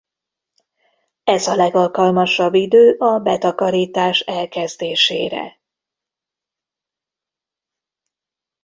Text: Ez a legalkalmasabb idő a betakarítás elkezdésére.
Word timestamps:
Ez 1.23 1.47
a 1.47 1.55
legalkalmasabb 1.55 2.53
idő 2.53 2.95
a 2.97 3.19
betakarítás 3.19 4.19
elkezdésére. 4.19 5.59